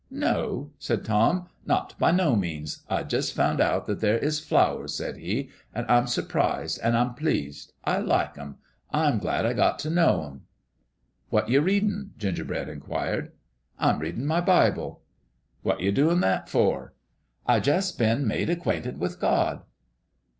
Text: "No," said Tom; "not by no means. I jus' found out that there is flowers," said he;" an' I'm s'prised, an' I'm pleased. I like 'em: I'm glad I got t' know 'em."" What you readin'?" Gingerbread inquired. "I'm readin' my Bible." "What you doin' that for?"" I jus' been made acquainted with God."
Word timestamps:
"No," 0.09 0.71
said 0.79 1.05
Tom; 1.05 1.47
"not 1.63 1.93
by 1.99 2.09
no 2.09 2.35
means. 2.35 2.81
I 2.89 3.03
jus' 3.03 3.29
found 3.31 3.61
out 3.61 3.85
that 3.85 3.99
there 3.99 4.17
is 4.17 4.39
flowers," 4.39 4.95
said 4.95 5.17
he;" 5.17 5.49
an' 5.75 5.85
I'm 5.87 6.07
s'prised, 6.07 6.79
an' 6.81 6.95
I'm 6.95 7.13
pleased. 7.13 7.73
I 7.83 7.99
like 7.99 8.35
'em: 8.35 8.55
I'm 8.91 9.19
glad 9.19 9.45
I 9.45 9.53
got 9.53 9.77
t' 9.77 9.91
know 9.91 10.25
'em."" 10.25 10.41
What 11.29 11.49
you 11.49 11.61
readin'?" 11.61 12.13
Gingerbread 12.17 12.67
inquired. 12.67 13.31
"I'm 13.77 13.99
readin' 13.99 14.25
my 14.25 14.41
Bible." 14.41 15.03
"What 15.61 15.81
you 15.81 15.91
doin' 15.91 16.21
that 16.21 16.49
for?"" 16.49 16.95
I 17.45 17.59
jus' 17.59 17.91
been 17.91 18.25
made 18.25 18.49
acquainted 18.49 18.97
with 18.97 19.19
God." 19.19 19.61